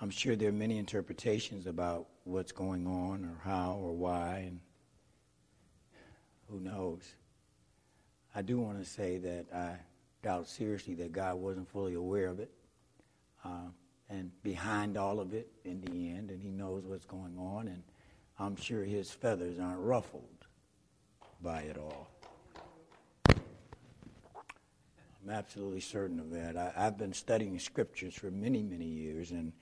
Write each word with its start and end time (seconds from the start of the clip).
I'm 0.00 0.10
sure 0.10 0.36
there 0.36 0.50
are 0.50 0.52
many 0.52 0.76
interpretations 0.78 1.66
about 1.66 2.06
what's 2.24 2.52
going 2.52 2.86
on 2.86 3.24
or 3.24 3.40
how 3.42 3.78
or 3.80 3.94
why, 3.94 4.44
and 4.46 4.60
who 6.50 6.60
knows. 6.60 7.02
I 8.34 8.42
do 8.42 8.60
want 8.60 8.78
to 8.78 8.84
say 8.84 9.16
that 9.18 9.46
I 9.54 9.76
doubt 10.22 10.48
seriously 10.48 10.94
that 10.96 11.12
God 11.12 11.36
wasn't 11.36 11.68
fully 11.70 11.94
aware 11.94 12.28
of 12.28 12.40
it 12.40 12.50
uh, 13.42 13.68
and 14.10 14.30
behind 14.42 14.98
all 14.98 15.18
of 15.18 15.32
it 15.32 15.48
in 15.64 15.80
the 15.80 16.10
end, 16.10 16.30
and 16.30 16.42
He 16.42 16.50
knows 16.50 16.84
what's 16.84 17.06
going 17.06 17.38
on, 17.38 17.68
and 17.68 17.82
I'm 18.38 18.56
sure 18.56 18.84
His 18.84 19.10
feathers 19.10 19.58
aren't 19.58 19.80
ruffled 19.80 20.46
by 21.40 21.62
it 21.62 21.78
all. 21.78 22.10
I'm 25.24 25.30
absolutely 25.32 25.80
certain 25.80 26.20
of 26.20 26.30
that. 26.32 26.56
I, 26.56 26.84
have 26.84 26.98
been 26.98 27.14
studying 27.14 27.58
scriptures 27.58 28.14
for 28.14 28.30
many, 28.30 28.62
many 28.62 28.84
years, 28.84 29.32
and 29.32 29.52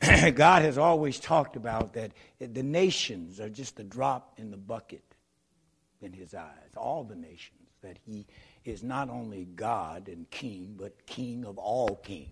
God 0.34 0.62
has 0.62 0.78
always 0.78 1.18
talked 1.18 1.56
about 1.56 1.94
that 1.94 2.12
the 2.38 2.62
nations 2.62 3.40
are 3.40 3.48
just 3.48 3.78
a 3.80 3.84
drop 3.84 4.34
in 4.38 4.50
the 4.50 4.56
bucket 4.56 5.04
in 6.00 6.12
His 6.12 6.34
eyes, 6.34 6.70
all 6.76 7.04
the 7.04 7.16
nations, 7.16 7.70
that 7.82 7.98
He 8.04 8.26
is 8.64 8.82
not 8.82 9.08
only 9.08 9.44
God 9.44 10.08
and 10.08 10.28
King, 10.30 10.74
but 10.78 11.06
King 11.06 11.44
of 11.44 11.58
all 11.58 11.96
kings. 11.96 12.30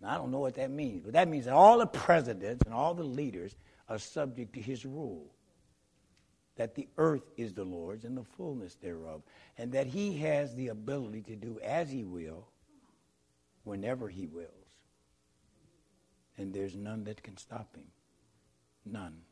Now, 0.00 0.10
I 0.10 0.14
don't 0.16 0.30
know 0.30 0.40
what 0.40 0.56
that 0.56 0.70
means, 0.70 1.02
but 1.02 1.14
that 1.14 1.28
means 1.28 1.46
that 1.46 1.54
all 1.54 1.78
the 1.78 1.86
presidents 1.86 2.62
and 2.66 2.74
all 2.74 2.94
the 2.94 3.02
leaders 3.02 3.56
are 3.88 3.98
subject 3.98 4.52
to 4.54 4.60
His 4.60 4.84
rule 4.84 5.32
that 6.56 6.74
the 6.74 6.88
earth 6.98 7.30
is 7.36 7.52
the 7.52 7.64
Lord's 7.64 8.04
and 8.04 8.16
the 8.16 8.24
fullness 8.24 8.74
thereof, 8.76 9.22
and 9.58 9.72
that 9.72 9.86
he 9.86 10.18
has 10.18 10.54
the 10.54 10.68
ability 10.68 11.22
to 11.22 11.36
do 11.36 11.60
as 11.62 11.90
he 11.90 12.02
will, 12.02 12.48
whenever 13.64 14.08
he 14.08 14.26
wills. 14.26 14.50
And 16.38 16.52
there's 16.52 16.76
none 16.76 17.04
that 17.04 17.22
can 17.22 17.36
stop 17.36 17.74
him. 17.74 17.86
None. 18.84 19.22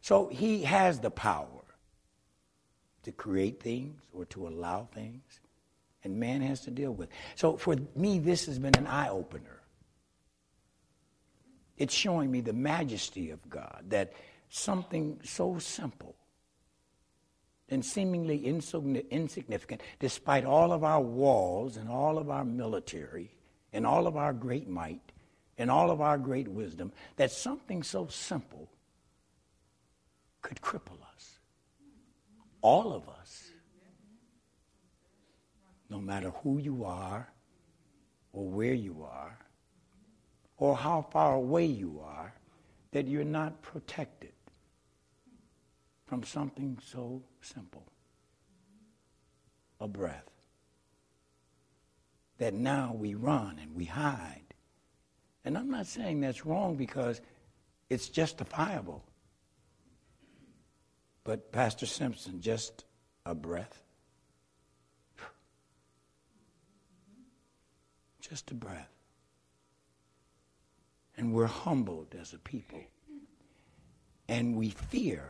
So 0.00 0.28
he 0.28 0.62
has 0.62 1.00
the 1.00 1.10
power 1.10 1.64
to 3.02 3.12
create 3.12 3.62
things 3.62 4.00
or 4.12 4.24
to 4.26 4.46
allow 4.46 4.88
things, 4.94 5.40
and 6.04 6.18
man 6.18 6.42
has 6.42 6.60
to 6.62 6.70
deal 6.70 6.92
with. 6.92 7.08
So 7.34 7.56
for 7.56 7.76
me, 7.96 8.18
this 8.18 8.46
has 8.46 8.58
been 8.58 8.76
an 8.76 8.86
eye 8.86 9.08
opener. 9.08 9.60
It's 11.78 11.94
showing 11.94 12.30
me 12.30 12.42
the 12.42 12.52
majesty 12.52 13.30
of 13.30 13.48
God 13.48 13.84
that 13.88 14.12
something 14.50 15.18
so 15.24 15.58
simple 15.58 16.14
and 17.70 17.84
seemingly 17.84 18.44
insignificant, 18.46 19.80
despite 19.98 20.44
all 20.44 20.72
of 20.72 20.84
our 20.84 21.00
walls 21.00 21.76
and 21.78 21.88
all 21.88 22.18
of 22.18 22.28
our 22.28 22.44
military 22.44 23.30
and 23.72 23.86
all 23.86 24.06
of 24.06 24.16
our 24.16 24.32
great 24.32 24.68
might 24.68 25.00
and 25.60 25.70
all 25.70 25.90
of 25.90 26.00
our 26.00 26.16
great 26.16 26.48
wisdom, 26.48 26.90
that 27.16 27.30
something 27.30 27.82
so 27.82 28.06
simple 28.06 28.66
could 30.40 30.58
cripple 30.62 30.96
us. 31.14 31.38
All 32.62 32.94
of 32.94 33.06
us. 33.10 33.50
No 35.90 36.00
matter 36.00 36.30
who 36.42 36.56
you 36.56 36.84
are 36.84 37.30
or 38.32 38.48
where 38.48 38.72
you 38.72 39.04
are 39.04 39.38
or 40.56 40.76
how 40.76 41.06
far 41.10 41.34
away 41.34 41.66
you 41.66 42.00
are, 42.02 42.32
that 42.92 43.06
you're 43.06 43.22
not 43.22 43.60
protected 43.60 44.32
from 46.06 46.22
something 46.24 46.78
so 46.90 47.22
simple 47.42 47.84
a 49.78 49.86
breath. 49.86 50.24
That 52.38 52.54
now 52.54 52.94
we 52.98 53.14
run 53.14 53.58
and 53.58 53.74
we 53.74 53.84
hide. 53.84 54.49
And 55.44 55.56
I'm 55.56 55.70
not 55.70 55.86
saying 55.86 56.20
that's 56.20 56.44
wrong 56.44 56.76
because 56.76 57.20
it's 57.88 58.08
justifiable. 58.08 59.02
But, 61.24 61.52
Pastor 61.52 61.86
Simpson, 61.86 62.40
just 62.40 62.84
a 63.24 63.34
breath. 63.34 63.82
Just 68.20 68.50
a 68.50 68.54
breath. 68.54 68.90
And 71.16 71.34
we're 71.34 71.46
humbled 71.46 72.14
as 72.18 72.32
a 72.32 72.38
people. 72.38 72.80
And 74.28 74.56
we 74.56 74.70
fear 74.70 75.24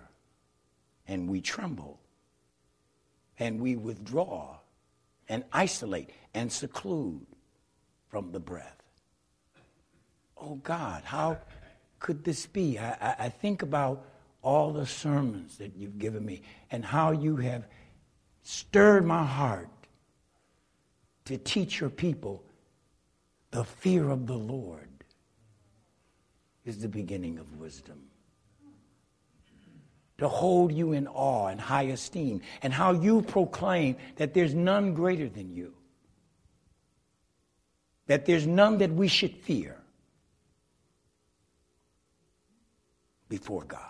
and 1.08 1.28
we 1.28 1.40
tremble 1.40 1.98
and 3.38 3.60
we 3.60 3.74
withdraw 3.74 4.58
and 5.28 5.44
isolate 5.52 6.10
and 6.34 6.52
seclude 6.52 7.26
from 8.08 8.32
the 8.32 8.40
breath. 8.40 8.79
Oh 10.40 10.56
God, 10.56 11.02
how 11.04 11.38
could 11.98 12.24
this 12.24 12.46
be? 12.46 12.78
I, 12.78 12.90
I, 12.92 13.16
I, 13.26 13.28
think 13.28 13.62
about 13.62 14.06
all 14.42 14.72
the 14.72 14.86
sermons 14.86 15.58
that 15.58 15.76
you've 15.76 15.98
given 15.98 16.24
me 16.24 16.42
and 16.70 16.84
how 16.84 17.10
you 17.10 17.36
have 17.36 17.66
stirred 18.42 19.04
my 19.04 19.24
heart 19.24 19.68
to 21.26 21.36
teach 21.36 21.78
your 21.78 21.90
people 21.90 22.42
the 23.50 23.64
fear 23.64 24.08
of 24.08 24.26
the 24.26 24.36
Lord 24.36 24.88
is 26.64 26.78
the 26.78 26.88
beginning 26.88 27.38
of 27.38 27.58
wisdom. 27.58 28.00
To 30.18 30.28
hold 30.28 30.72
you 30.72 30.92
in 30.92 31.06
awe 31.06 31.46
and 31.46 31.60
high 31.60 31.84
esteem, 31.84 32.42
and 32.62 32.72
how 32.72 32.92
you 32.92 33.22
proclaim 33.22 33.96
that 34.16 34.34
there's 34.34 34.54
none 34.54 34.92
greater 34.92 35.28
than 35.28 35.50
you, 35.50 35.74
that 38.06 38.26
there's 38.26 38.46
none 38.46 38.78
that 38.78 38.92
we 38.92 39.08
should 39.08 39.34
fear 39.34 39.79
before 43.30 43.64
God. 43.64 43.80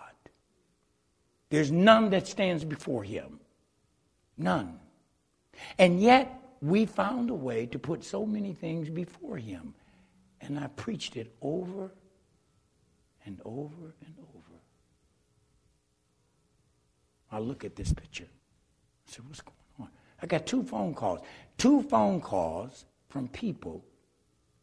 There's 1.49 1.69
none 1.69 2.11
that 2.11 2.27
stands 2.27 2.63
before 2.63 3.03
Him. 3.03 3.41
None. 4.37 4.79
And 5.77 6.01
yet, 6.01 6.33
we 6.61 6.85
found 6.85 7.29
a 7.29 7.35
way 7.35 7.65
to 7.65 7.77
put 7.77 8.05
so 8.05 8.25
many 8.25 8.53
things 8.53 8.89
before 8.89 9.35
Him. 9.35 9.73
And 10.39 10.57
I 10.57 10.67
preached 10.67 11.17
it 11.17 11.35
over 11.41 11.91
and 13.25 13.41
over 13.43 13.93
and 14.05 14.15
over. 14.19 14.59
I 17.31 17.39
look 17.39 17.65
at 17.65 17.75
this 17.75 17.91
picture. 17.91 18.27
I 18.27 19.11
said, 19.11 19.27
what's 19.27 19.41
going 19.41 19.57
on? 19.79 19.89
I 20.21 20.27
got 20.27 20.45
two 20.45 20.63
phone 20.63 20.93
calls. 20.93 21.19
Two 21.57 21.81
phone 21.83 22.21
calls 22.21 22.85
from 23.09 23.27
people 23.27 23.83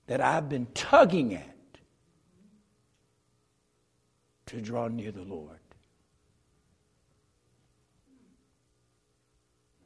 that 0.06 0.22
I've 0.22 0.48
been 0.48 0.66
tugging 0.74 1.34
at 1.34 1.57
to 4.48 4.60
draw 4.60 4.88
near 4.88 5.12
the 5.12 5.22
Lord. 5.22 5.58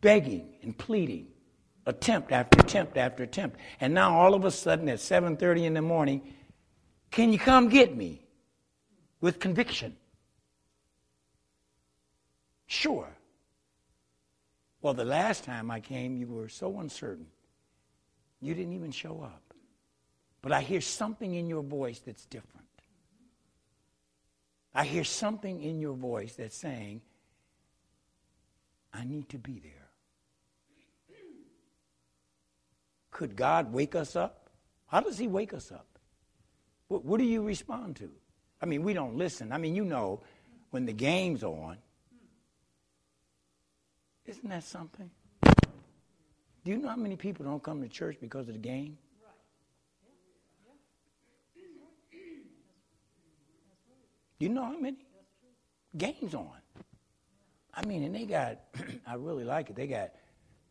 Begging 0.01 0.55
and 0.63 0.77
pleading, 0.77 1.29
attempt 1.87 2.33
after 2.33 2.61
attempt 2.61 2.97
after 2.97 3.23
attempt. 3.23 3.57
And 3.81 3.95
now 3.95 4.19
all 4.19 4.35
of 4.35 4.45
a 4.45 4.51
sudden 4.51 4.89
at 4.89 4.99
7:30 4.99 5.65
in 5.65 5.75
the 5.75 5.83
morning, 5.83 6.35
can 7.11 7.33
you 7.33 7.39
come 7.39 7.69
get 7.69 7.97
me? 7.97 8.27
With 9.21 9.39
conviction. 9.39 9.97
Sure. 12.67 13.09
Well, 14.81 14.95
the 14.95 15.05
last 15.05 15.45
time 15.45 15.71
I 15.71 15.79
came, 15.79 16.17
you 16.17 16.27
were 16.27 16.49
so 16.49 16.81
uncertain. 16.81 17.27
You 18.41 18.55
didn't 18.55 18.73
even 18.73 18.91
show 18.91 19.23
up. 19.23 19.55
But 20.41 20.51
I 20.51 20.63
hear 20.63 20.81
something 20.81 21.37
in 21.37 21.47
your 21.47 21.63
voice 21.63 22.01
that's 22.01 22.27
different. 22.27 22.67
I 24.75 24.85
hear 24.85 25.05
something 25.05 25.63
in 25.63 25.81
your 25.81 25.95
voice 25.95 26.35
that's 26.35 26.57
saying, 26.57 27.03
I 28.93 29.05
need 29.05 29.29
to 29.31 29.39
be 29.39 29.59
there. 29.59 29.73
Could 33.11 33.37
God 33.37 33.73
wake 33.73 33.95
us 33.95 34.17
up? 34.17 34.51
How 34.87 35.01
does 35.01 35.19
He 35.19 35.29
wake 35.29 35.53
us 35.53 35.71
up? 35.71 35.87
What, 36.89 37.05
what 37.05 37.19
do 37.19 37.25
you 37.25 37.43
respond 37.43 37.97
to? 37.97 38.11
I 38.61 38.67
mean, 38.67 38.83
we 38.83 38.95
don't 38.95 39.17
listen. 39.17 39.53
I 39.53 39.59
mean, 39.59 39.75
you 39.75 39.85
know, 39.85 40.23
when 40.71 40.87
the 40.87 40.93
game's 40.93 41.43
on, 41.43 41.77
isn't 44.27 44.49
that 44.49 44.65
something? 44.65 45.11
Do 45.43 46.71
you 46.71 46.79
know 46.79 46.89
how 46.89 46.97
many 46.97 47.17
people 47.17 47.45
don't 47.45 47.63
come 47.63 47.83
to 47.83 47.89
church 47.89 48.17
because 48.21 48.49
of 48.49 48.55
the 48.55 48.61
game? 48.61 48.97
Do 54.43 54.49
you 54.49 54.55
know 54.55 54.65
how 54.65 54.77
many? 54.77 54.97
Games 55.97 56.35
on. 56.35 56.51
I 57.73 57.87
mean, 57.87 58.03
and 58.03 58.13
they 58.13 58.25
got, 58.25 58.59
I 59.07 59.15
really 59.15 59.45
like 59.45 59.71
it. 59.71 59.77
They 59.77 59.87
got, 59.87 60.11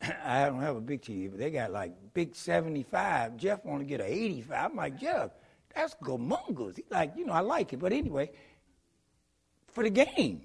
I 0.26 0.44
don't 0.48 0.60
have 0.60 0.76
a 0.76 0.82
big 0.82 1.02
TV, 1.02 1.32
but 1.32 1.40
they 1.40 1.52
got 1.52 1.72
like 1.72 1.94
big 2.14 2.36
75. 2.36 3.38
Jeff 3.38 3.64
want 3.64 3.80
to 3.80 3.86
get 3.86 4.02
an 4.02 4.08
85. 4.08 4.72
I'm 4.72 4.76
like, 4.76 5.00
Jeff, 5.00 5.32
that's 5.74 5.96
gomungus. 6.04 6.76
He's 6.76 6.92
like, 6.92 7.14
you 7.16 7.26
know, 7.26 7.32
I 7.32 7.40
like 7.40 7.72
it. 7.72 7.78
But 7.78 7.94
anyway, 7.94 8.32
for 9.70 9.86
the 9.86 9.90
game. 9.90 10.42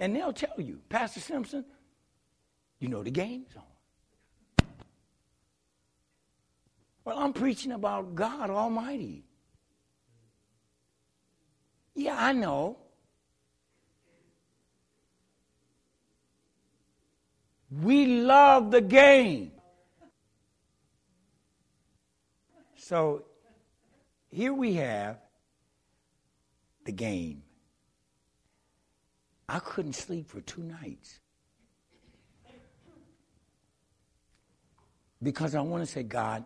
And 0.00 0.16
they'll 0.16 0.32
tell 0.32 0.60
you, 0.60 0.80
Pastor 0.88 1.20
Simpson, 1.20 1.64
you 2.80 2.88
know 2.88 3.04
the 3.04 3.12
game's 3.12 3.54
on. 3.54 4.66
Well, 7.04 7.20
I'm 7.20 7.32
preaching 7.32 7.70
about 7.70 8.16
God 8.16 8.50
Almighty. 8.50 9.22
Yeah, 11.94 12.16
I 12.18 12.32
know. 12.32 12.76
We 17.70 18.06
love 18.06 18.70
the 18.70 18.80
game. 18.80 19.52
So 22.76 23.24
here 24.30 24.52
we 24.52 24.74
have 24.74 25.18
the 26.84 26.92
game. 26.92 27.42
I 29.48 29.58
couldn't 29.58 29.94
sleep 29.94 30.28
for 30.28 30.40
two 30.40 30.62
nights. 30.62 31.20
Because 35.22 35.54
I 35.54 35.62
want 35.62 35.84
to 35.84 35.90
say, 35.90 36.02
God, 36.02 36.44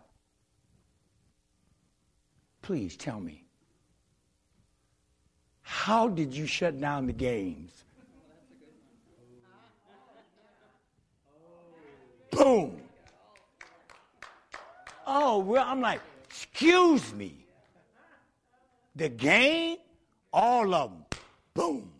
please 2.61 2.95
tell 2.95 3.19
me, 3.19 3.48
how 5.69 6.07
did 6.07 6.33
you 6.33 6.47
shut 6.47 6.81
down 6.81 7.05
the 7.05 7.13
games? 7.13 7.83
Boom. 12.31 12.81
Oh, 15.05 15.37
well, 15.37 15.63
I'm 15.67 15.79
like, 15.79 16.01
excuse 16.27 17.13
me. 17.13 17.45
The 18.95 19.09
game, 19.09 19.77
all 20.33 20.73
of 20.73 20.89
them, 20.89 21.05
boom. 21.53 21.91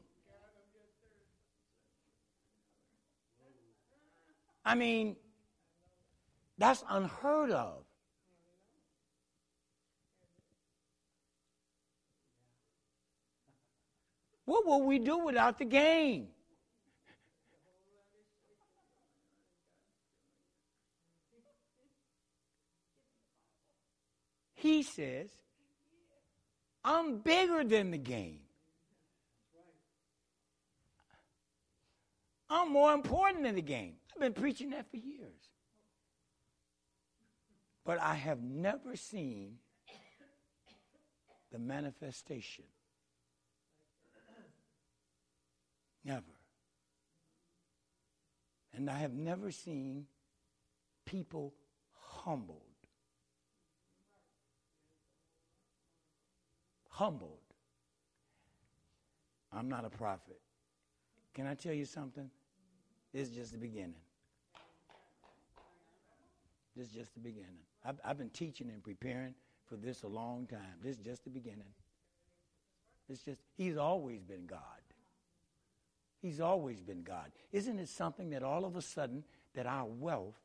I 4.65 4.73
mean, 4.73 5.15
that's 6.57 6.83
unheard 6.89 7.51
of. 7.51 7.83
What 14.49 14.65
will 14.65 14.81
we 14.81 14.97
do 14.97 15.19
without 15.19 15.59
the 15.59 15.65
game? 15.65 16.29
He 24.55 24.81
says, 24.81 25.29
I'm 26.83 27.19
bigger 27.19 27.63
than 27.63 27.91
the 27.91 27.99
game. 27.99 28.39
I'm 32.49 32.71
more 32.71 32.91
important 32.95 33.43
than 33.43 33.53
the 33.53 33.61
game. 33.61 33.97
I've 34.15 34.19
been 34.19 34.33
preaching 34.33 34.71
that 34.71 34.89
for 34.89 34.97
years. 34.97 35.51
But 37.85 38.01
I 38.01 38.15
have 38.15 38.41
never 38.41 38.95
seen 38.95 39.59
the 41.51 41.59
manifestation. 41.59 42.65
Never. 46.03 46.23
And 48.73 48.89
I 48.89 48.97
have 48.99 49.13
never 49.13 49.51
seen 49.51 50.05
people 51.05 51.53
humbled. 51.93 52.61
Humbled. 56.89 57.39
I'm 59.51 59.67
not 59.69 59.85
a 59.85 59.89
prophet. 59.89 60.39
Can 61.33 61.47
I 61.47 61.55
tell 61.55 61.73
you 61.73 61.85
something? 61.85 62.29
Is 63.13 63.29
just 63.29 63.53
the 63.53 63.57
beginning. 63.57 63.95
This 66.75 66.87
is 66.87 66.93
just 66.93 67.13
the 67.15 67.19
beginning. 67.19 67.65
I've, 67.83 67.99
I've 68.05 68.17
been 68.17 68.29
teaching 68.29 68.69
and 68.69 68.83
preparing 68.83 69.33
for 69.67 69.75
this 69.75 70.03
a 70.03 70.07
long 70.07 70.47
time. 70.47 70.77
This 70.83 70.97
is 70.97 71.03
just 71.03 71.23
the 71.23 71.29
beginning. 71.29 71.73
It's 73.09 73.23
just, 73.23 73.41
he's 73.57 73.77
always 73.77 74.21
been 74.21 74.45
God. 74.45 74.59
He's 76.21 76.41
always 76.41 76.81
been 76.81 77.03
God. 77.03 77.31
Isn't 77.51 77.79
it 77.79 77.89
something 77.89 78.29
that 78.31 78.43
all 78.43 78.65
of 78.65 78.75
a 78.75 78.81
sudden 78.81 79.23
that 79.53 79.65
our 79.65 79.85
wealth, 79.85 80.39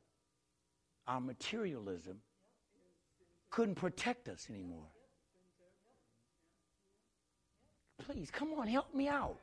our 1.06 1.20
materialism, 1.20 2.20
couldn't 3.50 3.74
protect 3.74 4.28
us 4.28 4.46
anymore? 4.50 4.86
Please, 7.98 8.30
come 8.30 8.52
on, 8.54 8.66
help 8.66 8.94
me 8.94 9.08
out 9.08 9.38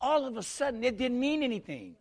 all 0.00 0.26
of 0.26 0.36
a 0.36 0.42
sudden 0.42 0.84
it 0.84 0.96
didn't 0.96 1.18
mean 1.18 1.42
anything. 1.42 1.96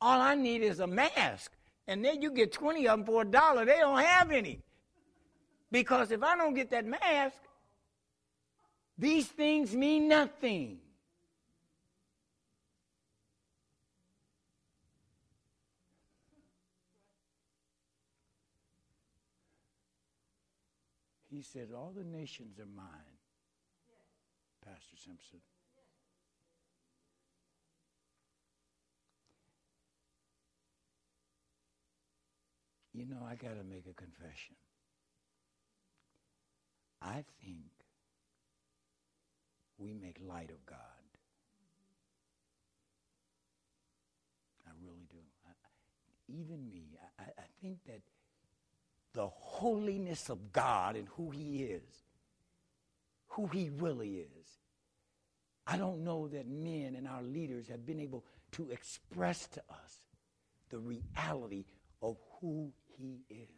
All 0.00 0.20
I 0.20 0.34
need 0.34 0.62
is 0.62 0.80
a 0.80 0.86
mask. 0.86 1.52
And 1.86 2.04
then 2.04 2.22
you 2.22 2.30
get 2.30 2.52
20 2.52 2.88
of 2.88 2.98
them 2.98 3.06
for 3.06 3.22
a 3.22 3.24
dollar. 3.24 3.64
They 3.64 3.78
don't 3.78 4.02
have 4.02 4.30
any. 4.30 4.60
Because 5.70 6.10
if 6.10 6.22
I 6.22 6.36
don't 6.36 6.54
get 6.54 6.70
that 6.70 6.86
mask, 6.86 7.36
these 8.96 9.26
things 9.26 9.74
mean 9.74 10.08
nothing. 10.08 10.78
He 21.34 21.42
said, 21.42 21.70
All 21.74 21.92
the 21.92 22.04
nations 22.04 22.60
are 22.60 22.76
mine, 22.76 23.18
Pastor 24.64 24.96
Simpson. 24.96 25.40
You 32.92 33.04
know, 33.06 33.26
I 33.28 33.34
got 33.34 33.58
to 33.58 33.64
make 33.64 33.86
a 33.90 33.94
confession. 33.94 34.54
I 37.02 37.24
think 37.42 37.72
we 39.76 39.92
make 39.92 40.18
light 40.24 40.50
of 40.50 40.64
God. 40.64 40.78
I 44.68 44.70
really 44.80 45.08
do. 45.10 45.16
I, 45.44 45.50
even 46.28 46.70
me, 46.70 46.96
I, 47.18 47.24
I 47.24 47.46
think 47.60 47.78
that 47.86 48.02
the 49.14 49.26
holiness 49.64 50.28
of 50.28 50.52
God 50.52 50.94
and 50.94 51.08
who 51.16 51.30
He 51.30 51.62
is, 51.62 52.04
who 53.28 53.46
He 53.46 53.70
really 53.78 54.16
is, 54.18 54.48
I 55.66 55.78
don't 55.78 56.04
know 56.04 56.28
that 56.28 56.46
men 56.46 56.94
and 56.96 57.08
our 57.08 57.22
leaders 57.22 57.68
have 57.68 57.86
been 57.86 57.98
able 57.98 58.24
to 58.52 58.68
express 58.70 59.46
to 59.48 59.60
us 59.70 60.00
the 60.68 60.78
reality 60.78 61.64
of 62.02 62.18
who 62.40 62.70
he 62.98 63.22
is. 63.30 63.48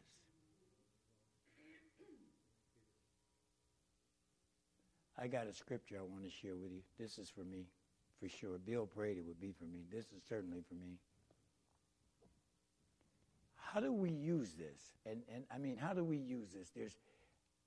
I 5.18 5.26
got 5.26 5.48
a 5.48 5.52
scripture 5.52 5.96
I 5.98 6.02
want 6.02 6.24
to 6.24 6.30
share 6.30 6.54
with 6.54 6.70
you. 6.70 6.82
This 6.98 7.18
is 7.18 7.30
for 7.30 7.42
me, 7.42 7.64
for 8.20 8.28
sure. 8.28 8.58
Bill 8.58 8.86
prayed 8.86 9.16
it 9.16 9.24
would 9.26 9.40
be 9.40 9.52
for 9.58 9.64
me. 9.64 9.80
This 9.90 10.04
is 10.06 10.22
certainly 10.28 10.62
for 10.68 10.74
me. 10.74 10.98
How 13.76 13.82
do 13.82 13.92
we 13.92 14.08
use 14.10 14.54
this? 14.54 14.80
And, 15.04 15.20
and 15.30 15.44
I 15.54 15.58
mean, 15.58 15.76
how 15.76 15.92
do 15.92 16.02
we 16.02 16.16
use 16.16 16.48
this? 16.50 16.70
There's, 16.74 16.96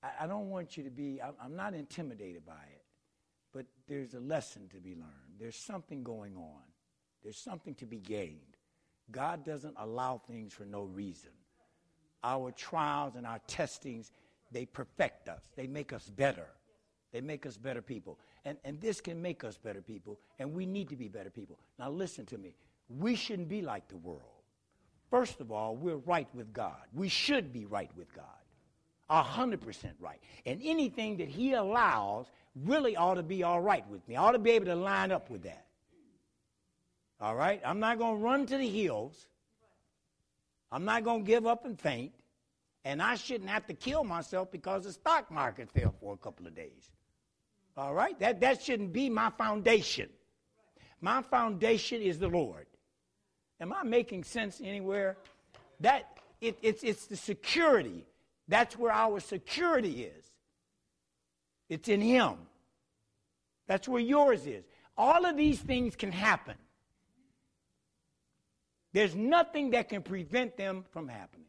I, 0.02 0.24
I 0.24 0.26
don't 0.26 0.50
want 0.50 0.76
you 0.76 0.82
to 0.82 0.90
be, 0.90 1.20
I, 1.22 1.30
I'm 1.40 1.54
not 1.54 1.72
intimidated 1.72 2.44
by 2.44 2.64
it, 2.74 2.82
but 3.52 3.66
there's 3.86 4.14
a 4.14 4.18
lesson 4.18 4.66
to 4.70 4.80
be 4.80 4.96
learned. 4.96 5.38
There's 5.38 5.54
something 5.54 6.02
going 6.02 6.34
on, 6.34 6.64
there's 7.22 7.38
something 7.38 7.76
to 7.76 7.86
be 7.86 7.98
gained. 7.98 8.56
God 9.12 9.44
doesn't 9.44 9.76
allow 9.78 10.20
things 10.26 10.52
for 10.52 10.64
no 10.64 10.82
reason 10.82 11.30
our 12.24 12.50
trials 12.50 13.14
and 13.14 13.24
our 13.24 13.38
testings, 13.46 14.10
they 14.50 14.66
perfect 14.66 15.28
us. 15.28 15.48
They 15.56 15.68
make 15.68 15.92
us 15.92 16.10
better. 16.10 16.48
They 17.12 17.20
make 17.20 17.46
us 17.46 17.56
better 17.56 17.82
people. 17.82 18.18
And, 18.44 18.58
and 18.64 18.80
this 18.80 19.00
can 19.00 19.22
make 19.22 19.44
us 19.44 19.56
better 19.56 19.80
people, 19.80 20.18
and 20.40 20.52
we 20.52 20.66
need 20.66 20.88
to 20.88 20.96
be 20.96 21.08
better 21.08 21.30
people. 21.30 21.58
Now, 21.78 21.88
listen 21.88 22.26
to 22.26 22.38
me. 22.38 22.56
We 22.88 23.14
shouldn't 23.14 23.48
be 23.48 23.62
like 23.62 23.88
the 23.88 23.96
world. 23.96 24.29
First 25.10 25.40
of 25.40 25.50
all, 25.50 25.76
we're 25.76 25.96
right 25.96 26.28
with 26.34 26.52
God. 26.52 26.80
We 26.94 27.08
should 27.08 27.52
be 27.52 27.66
right 27.66 27.90
with 27.96 28.14
God. 28.14 28.24
A 29.08 29.22
hundred 29.22 29.60
percent 29.60 29.94
right. 29.98 30.20
And 30.46 30.60
anything 30.62 31.16
that 31.16 31.28
He 31.28 31.54
allows 31.54 32.26
really 32.54 32.96
ought 32.96 33.14
to 33.14 33.22
be 33.22 33.42
all 33.42 33.60
right 33.60 33.88
with 33.88 34.06
me. 34.08 34.16
I 34.16 34.22
ought 34.22 34.32
to 34.32 34.38
be 34.38 34.50
able 34.52 34.66
to 34.66 34.76
line 34.76 35.10
up 35.10 35.30
with 35.30 35.42
that. 35.42 35.66
All 37.20 37.34
right? 37.34 37.60
I'm 37.64 37.80
not 37.80 37.98
going 37.98 38.18
to 38.18 38.24
run 38.24 38.46
to 38.46 38.56
the 38.56 38.68
hills 38.68 39.26
I'm 40.72 40.84
not 40.84 41.04
going 41.04 41.24
to 41.24 41.26
give 41.26 41.46
up 41.46 41.64
and 41.64 41.78
faint. 41.78 42.12
And 42.84 43.02
I 43.02 43.14
shouldn't 43.16 43.50
have 43.50 43.66
to 43.66 43.74
kill 43.74 44.04
myself 44.04 44.50
because 44.50 44.84
the 44.84 44.92
stock 44.92 45.30
market 45.30 45.70
fell 45.70 45.94
for 46.00 46.14
a 46.14 46.16
couple 46.16 46.46
of 46.46 46.54
days. 46.54 46.90
All 47.76 47.92
right? 47.92 48.18
That, 48.20 48.40
that 48.40 48.62
shouldn't 48.62 48.92
be 48.92 49.10
my 49.10 49.30
foundation. 49.30 50.08
My 51.00 51.20
foundation 51.22 52.00
is 52.00 52.18
the 52.18 52.28
Lord. 52.28 52.66
Am 53.60 53.72
I 53.72 53.82
making 53.82 54.24
sense 54.24 54.60
anywhere? 54.64 55.16
That 55.80 56.18
it, 56.40 56.58
it's, 56.62 56.82
it's 56.82 57.06
the 57.06 57.16
security. 57.16 58.04
That's 58.48 58.78
where 58.78 58.92
our 58.92 59.20
security 59.20 60.04
is. 60.04 60.24
It's 61.68 61.88
in 61.88 62.00
Him. 62.00 62.34
That's 63.66 63.86
where 63.88 64.00
yours 64.00 64.46
is. 64.46 64.64
All 64.96 65.26
of 65.26 65.36
these 65.36 65.60
things 65.60 65.96
can 65.96 66.12
happen. 66.12 66.56
There's 68.92 69.14
nothing 69.14 69.70
that 69.70 69.88
can 69.88 70.02
prevent 70.02 70.56
them 70.56 70.84
from 70.90 71.06
happening. 71.08 71.46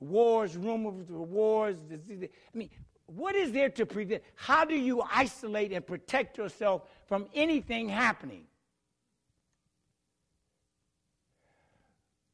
wars, 0.00 0.56
rumors 0.56 1.08
of 1.08 1.16
wars. 1.30 1.76
I 1.92 2.28
mean, 2.54 2.70
what 3.06 3.34
is 3.34 3.52
there 3.52 3.70
to 3.70 3.86
prevent? 3.86 4.22
How 4.34 4.64
do 4.64 4.74
you 4.74 5.02
isolate 5.10 5.72
and 5.72 5.86
protect 5.86 6.38
yourself 6.38 6.82
from 7.06 7.26
anything 7.34 7.88
happening? 7.88 8.44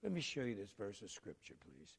Let 0.06 0.12
me 0.12 0.20
show 0.20 0.42
you 0.42 0.54
this 0.54 0.70
verse 0.78 1.02
of 1.02 1.10
scripture, 1.10 1.54
please. 1.64 1.90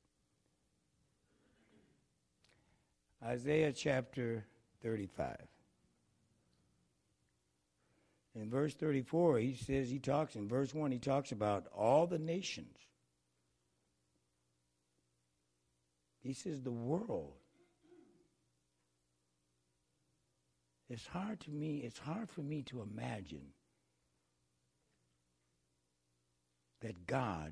Isaiah 3.21 3.73
chapter 3.73 4.45
35. 4.81 5.35
In 8.33 8.49
verse 8.49 8.75
34, 8.75 9.39
he 9.39 9.55
says, 9.55 9.89
he 9.89 9.99
talks, 9.99 10.37
in 10.37 10.47
verse 10.47 10.73
1, 10.73 10.89
he 10.89 10.99
talks 10.99 11.33
about 11.33 11.65
all 11.75 12.07
the 12.07 12.17
nations. 12.17 12.77
He 16.21 16.31
says, 16.31 16.61
the 16.61 16.71
world. 16.71 17.33
It's 20.89 21.07
hard 21.07 21.41
to 21.41 21.51
me, 21.51 21.79
it's 21.79 21.99
hard 21.99 22.29
for 22.29 22.39
me 22.39 22.61
to 22.67 22.81
imagine 22.81 23.47
that 26.79 27.05
God 27.05 27.51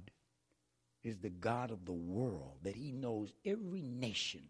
is 1.05 1.17
the 1.17 1.29
God 1.29 1.71
of 1.71 1.85
the 1.85 1.93
world, 1.93 2.57
that 2.63 2.75
he 2.75 2.91
knows 2.91 3.31
every 3.45 3.81
nation, 3.81 4.41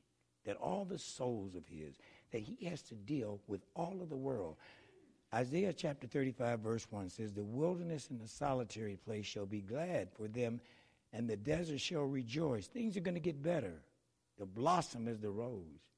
that 0.46 0.56
all 0.56 0.86
the 0.86 0.98
souls 0.98 1.56
of 1.56 1.68
his, 1.68 1.96
that 2.32 2.42
he 2.42 2.66
has 2.66 2.82
to 2.84 2.96
deal 2.96 3.40
with 3.48 3.62
all 3.76 4.02
of 4.02 4.10
the 4.10 4.16
world. 4.16 4.56
Isaiah 5.34 5.74
chapter 5.74 6.08
35, 6.08 6.62
verse 6.62 6.88
1 6.90 7.10
says, 7.10 7.34
The 7.34 7.44
wilderness 7.44 8.10
and 8.10 8.22
the 8.22 8.28
solitary 8.28 8.96
place 8.96 9.26
shall 9.26 9.46
be 9.46 9.62
glad 9.62 10.10
for 10.14 10.28
them, 10.30 10.62
and 11.12 11.30
the 11.30 11.36
desert 11.36 11.82
shall 11.82 12.04
rejoice. 12.04 12.68
Things 12.68 12.96
are 12.96 13.02
going 13.02 13.16
to 13.16 13.20
get 13.20 13.44
better. 13.44 13.82
The 14.38 14.46
blossom 14.46 15.08
is 15.08 15.20
the 15.20 15.32
rose. 15.32 15.92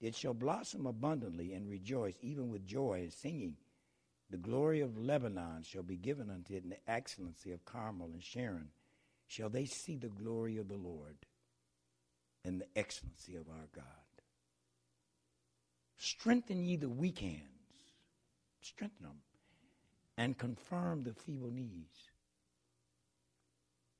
It 0.00 0.14
shall 0.14 0.34
blossom 0.34 0.86
abundantly 0.86 1.54
and 1.54 1.68
rejoice, 1.68 2.14
even 2.22 2.50
with 2.50 2.66
joy 2.66 3.00
and 3.02 3.12
singing. 3.12 3.56
The 4.30 4.36
glory 4.36 4.80
of 4.80 4.98
Lebanon 4.98 5.62
shall 5.62 5.82
be 5.82 5.96
given 5.96 6.30
unto 6.30 6.54
it, 6.54 6.62
and 6.62 6.72
the 6.72 6.90
excellency 6.90 7.50
of 7.50 7.64
Carmel 7.64 8.10
and 8.12 8.22
Sharon. 8.22 8.68
Shall 9.28 9.48
they 9.48 9.66
see 9.66 9.96
the 9.96 10.08
glory 10.08 10.58
of 10.58 10.68
the 10.68 10.76
Lord 10.76 11.16
and 12.44 12.60
the 12.60 12.66
excellency 12.76 13.36
of 13.36 13.48
our 13.48 13.68
God? 13.74 13.84
Strengthen 15.96 16.64
ye 16.64 16.76
the 16.76 16.88
weak 16.88 17.20
hands 17.20 17.58
strengthen 18.60 19.06
them, 19.06 19.20
and 20.16 20.38
confirm 20.38 21.02
the 21.02 21.14
feeble 21.14 21.50
knees. 21.50 22.10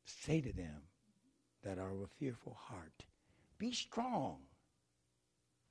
Say 0.04 0.40
to 0.40 0.52
them 0.52 0.82
that 1.62 1.78
are 1.78 1.90
of 1.90 2.00
a 2.02 2.06
fearful 2.18 2.56
heart, 2.58 3.04
Be 3.58 3.73
strong. 3.73 4.38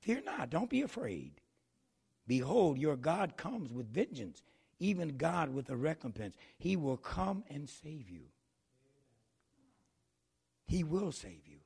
Fear 0.00 0.22
not. 0.24 0.50
Don't 0.50 0.70
be 0.70 0.82
afraid. 0.82 1.40
Behold, 2.26 2.78
your 2.78 2.96
God 2.96 3.36
comes 3.36 3.72
with 3.72 3.92
vengeance, 3.92 4.42
even 4.78 5.16
God 5.16 5.52
with 5.52 5.70
a 5.70 5.76
recompense. 5.76 6.36
He 6.58 6.76
will 6.76 6.98
come 6.98 7.42
and 7.50 7.68
save 7.68 8.08
you. 8.08 8.26
He 10.68 10.84
will 10.84 11.10
save 11.12 11.46
you. 11.46 11.58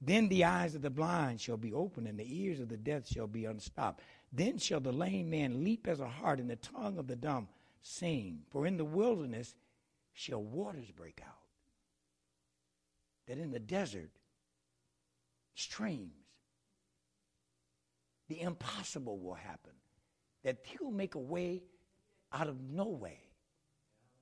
Then 0.00 0.28
the 0.28 0.44
eyes 0.44 0.74
of 0.74 0.82
the 0.82 0.90
blind 0.90 1.40
shall 1.40 1.56
be 1.56 1.72
opened, 1.72 2.06
and 2.06 2.18
the 2.18 2.42
ears 2.42 2.60
of 2.60 2.68
the 2.68 2.76
deaf 2.76 3.08
shall 3.08 3.26
be 3.26 3.46
unstopped. 3.46 4.02
Then 4.30 4.58
shall 4.58 4.80
the 4.80 4.92
lame 4.92 5.30
man 5.30 5.64
leap 5.64 5.88
as 5.88 6.00
a 6.00 6.08
hart, 6.08 6.38
and 6.38 6.50
the 6.50 6.56
tongue 6.56 6.98
of 6.98 7.06
the 7.06 7.16
dumb 7.16 7.48
sing. 7.80 8.42
For 8.50 8.66
in 8.66 8.76
the 8.76 8.84
wilderness 8.84 9.54
shall 10.12 10.42
waters 10.42 10.90
break 10.90 11.22
out. 11.26 11.32
That 13.26 13.38
in 13.38 13.50
the 13.50 13.58
desert, 13.58 14.10
streams. 15.54 16.12
The 18.28 18.42
impossible 18.42 19.18
will 19.18 19.34
happen. 19.34 19.72
That 20.42 20.58
he'll 20.64 20.90
make 20.90 21.14
a 21.14 21.20
way 21.20 21.62
out 22.32 22.48
of 22.48 22.60
no 22.60 22.88
way. 22.88 23.20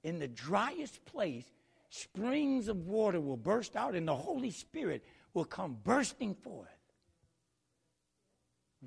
In 0.04 0.20
the 0.20 0.28
driest 0.28 1.04
place, 1.04 1.46
springs 1.92 2.68
of 2.68 2.86
water 2.86 3.20
will 3.20 3.36
burst 3.36 3.76
out, 3.76 3.94
and 3.94 4.08
the 4.08 4.16
Holy 4.16 4.50
Spirit 4.50 5.04
will 5.34 5.44
come 5.44 5.76
bursting 5.84 6.34
forth. 6.34 6.68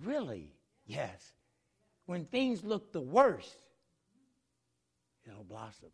Really? 0.03 0.51
Yes. 0.88 1.33
When 2.07 2.25
things 2.25 2.63
look 2.63 2.91
the 2.91 3.01
worst, 3.01 3.59
it'll 5.27 5.43
blossom. 5.43 5.89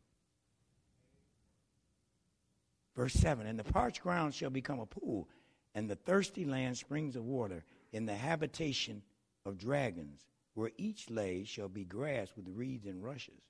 Verse 2.96 3.14
7 3.14 3.46
And 3.46 3.60
the 3.60 3.66
parched 3.66 4.02
ground 4.02 4.34
shall 4.34 4.50
become 4.50 4.80
a 4.80 4.86
pool, 4.86 5.28
and 5.76 5.90
the 5.90 5.96
thirsty 5.96 6.46
land 6.46 6.78
springs 6.78 7.18
of 7.18 7.26
water, 7.26 7.66
in 7.92 8.06
the 8.06 8.16
habitation 8.16 9.02
of 9.46 9.58
dragons, 9.58 10.26
where 10.54 10.72
each 10.78 11.10
lay 11.10 11.44
shall 11.44 11.68
be 11.68 11.84
grass 11.84 12.30
with 12.38 12.48
reeds 12.48 12.86
and 12.86 13.04
rushes. 13.04 13.42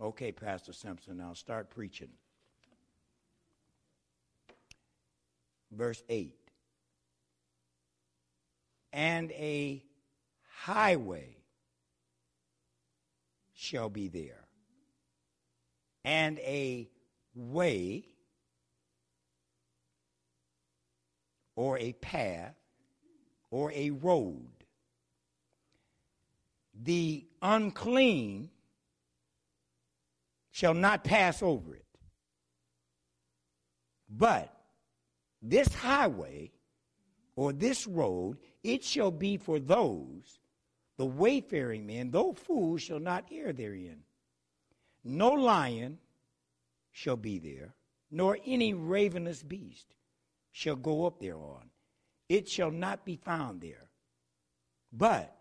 Okay, 0.00 0.32
Pastor 0.32 0.72
Simpson, 0.72 1.18
now 1.18 1.34
start 1.34 1.68
preaching. 1.68 2.08
Verse 5.70 6.02
8 6.08 6.34
And 8.92 9.30
a 9.32 9.84
highway 10.62 11.36
shall 13.54 13.90
be 13.90 14.08
there, 14.08 14.46
and 16.02 16.38
a 16.38 16.88
way 17.34 18.04
or 21.56 21.78
a 21.78 21.92
path 21.92 22.54
or 23.50 23.70
a 23.72 23.90
road. 23.90 24.48
The 26.82 27.26
unclean 27.42 28.48
shall 30.50 30.74
not 30.74 31.04
pass 31.04 31.42
over 31.42 31.74
it. 31.74 31.84
But 34.08 34.54
this 35.40 35.72
highway 35.72 36.50
or 37.36 37.52
this 37.52 37.86
road, 37.86 38.38
it 38.62 38.84
shall 38.84 39.10
be 39.10 39.36
for 39.36 39.58
those 39.58 40.40
the 40.96 41.06
wayfaring 41.06 41.86
men, 41.86 42.10
though 42.10 42.34
fools, 42.34 42.82
shall 42.82 43.00
not 43.00 43.24
err 43.32 43.54
therein. 43.54 44.02
No 45.02 45.30
lion 45.30 45.98
shall 46.92 47.16
be 47.16 47.38
there, 47.38 47.74
nor 48.10 48.36
any 48.44 48.74
ravenous 48.74 49.42
beast 49.42 49.94
shall 50.52 50.76
go 50.76 51.06
up 51.06 51.18
thereon. 51.18 51.70
It 52.28 52.50
shall 52.50 52.70
not 52.70 53.06
be 53.06 53.16
found 53.16 53.62
there. 53.62 53.88
But 54.92 55.34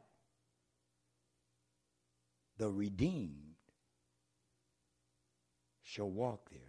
the 2.57 2.71
redeemed 2.71 3.38
shall 5.89 6.09
walk 6.09 6.51
there. 6.51 6.59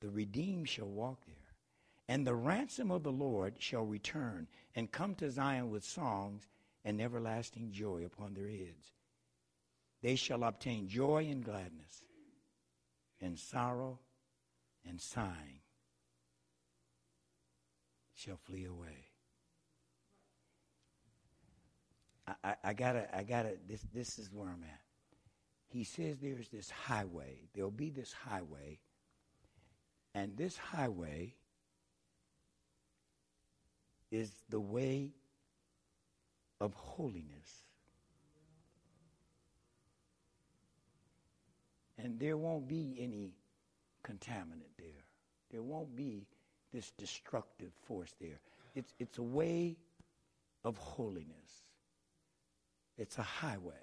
The 0.00 0.08
redeemed 0.08 0.68
shall 0.68 0.88
walk 0.88 1.18
there. 1.26 1.34
And 2.08 2.26
the 2.26 2.34
ransom 2.34 2.90
of 2.90 3.02
the 3.02 3.12
Lord 3.12 3.56
shall 3.58 3.84
return 3.84 4.46
and 4.74 4.90
come 4.90 5.14
to 5.16 5.30
Zion 5.30 5.70
with 5.70 5.84
songs 5.84 6.48
and 6.82 7.02
everlasting 7.02 7.72
joy 7.72 8.06
upon 8.06 8.32
their 8.32 8.48
heads. 8.48 8.92
They 10.02 10.16
shall 10.16 10.44
obtain 10.44 10.88
joy 10.88 11.26
and 11.30 11.44
gladness, 11.44 12.04
and 13.20 13.38
sorrow 13.38 13.98
and 14.88 14.98
sighing 14.98 15.60
shall 18.14 18.38
flee 18.38 18.64
away. 18.64 19.10
I, 22.26 22.34
I, 22.44 22.54
I, 22.64 22.72
gotta, 22.72 23.14
I 23.14 23.24
gotta, 23.24 23.56
this, 23.68 23.84
this 23.92 24.18
is 24.18 24.32
where 24.32 24.48
I'm 24.48 24.62
at. 24.62 24.87
He 25.68 25.84
says 25.84 26.16
there's 26.20 26.48
this 26.48 26.70
highway. 26.70 27.40
There'll 27.54 27.70
be 27.70 27.90
this 27.90 28.12
highway, 28.12 28.78
and 30.14 30.36
this 30.36 30.56
highway 30.56 31.34
is 34.10 34.30
the 34.48 34.60
way 34.60 35.12
of 36.60 36.72
holiness. 36.74 37.64
And 41.98 42.18
there 42.18 42.36
won't 42.36 42.68
be 42.68 42.96
any 43.00 43.32
contaminant 44.04 44.72
there. 44.78 45.04
There 45.50 45.62
won't 45.62 45.94
be 45.94 46.26
this 46.72 46.92
destructive 46.92 47.72
force 47.86 48.14
there. 48.20 48.40
It's, 48.74 48.94
it's 48.98 49.18
a 49.18 49.22
way 49.22 49.76
of 50.64 50.76
holiness. 50.76 51.64
It's 52.96 53.18
a 53.18 53.22
highway. 53.22 53.74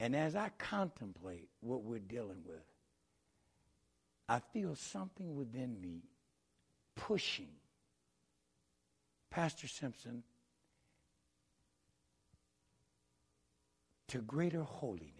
And 0.00 0.14
as 0.14 0.36
I 0.36 0.50
contemplate 0.58 1.48
what 1.60 1.82
we're 1.82 1.98
dealing 1.98 2.42
with, 2.46 2.62
I 4.28 4.40
feel 4.52 4.74
something 4.74 5.34
within 5.34 5.80
me 5.80 6.02
pushing. 6.94 7.48
Pastor 9.30 9.66
Simpson, 9.66 10.22
to 14.08 14.18
greater 14.18 14.62
holiness, 14.62 15.12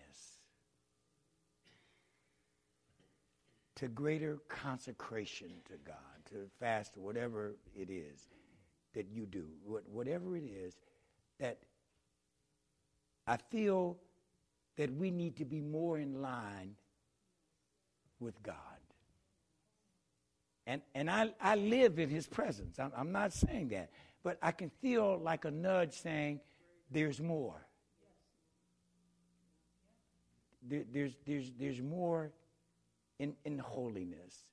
to 3.77 3.89
greater 3.89 4.39
consecration 4.49 5.49
to 5.67 5.75
God, 5.85 5.97
to 6.31 6.49
fast, 6.59 6.97
whatever 6.97 7.57
it 7.75 7.91
is 7.91 8.29
that 8.95 9.09
you 9.09 9.27
do, 9.27 9.45
whatever 9.65 10.37
it 10.37 10.45
is, 10.45 10.77
that 11.39 11.59
I 13.27 13.37
feel 13.37 13.99
that 14.79 14.95
we 14.95 15.11
need 15.11 15.37
to 15.37 15.45
be 15.45 15.61
more 15.61 15.99
in 15.99 16.23
line 16.23 16.77
with 18.21 18.41
God. 18.43 18.55
And, 20.67 20.81
and 20.95 21.11
I, 21.11 21.31
I 21.41 21.57
live 21.57 21.99
in 21.99 22.09
his 22.09 22.27
presence. 22.27 22.79
I'm, 22.79 22.93
I'm 22.97 23.13
not 23.13 23.33
saying 23.33 23.69
that. 23.69 23.91
But 24.23 24.39
I 24.41 24.53
can 24.53 24.71
feel 24.81 25.19
like 25.19 25.45
a 25.45 25.51
nudge 25.51 25.95
saying, 25.95 26.41
there's 26.91 27.21
more. 27.21 27.67
There, 30.63 30.85
there's, 30.93 31.13
there's, 31.27 31.53
there's 31.59 31.83
more 31.83 32.31
in, 33.19 33.35
in 33.45 33.59
holiness. 33.59 34.45